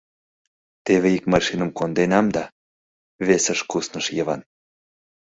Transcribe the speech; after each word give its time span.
—Теве 0.85 1.09
ик 1.17 1.25
машиным 1.33 1.69
конденам 1.79 2.25
да,— 2.35 2.43
весыш 3.27 3.59
кусныш 3.69 4.05
Йыван. 4.17 4.41